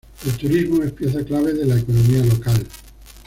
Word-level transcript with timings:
El 0.25 0.31
turismo 0.35 0.81
es 0.81 0.93
pieza 0.93 1.23
clave 1.23 1.53
de 1.53 1.63
la 1.63 1.77
economía 1.77 2.25
local. 2.25 2.65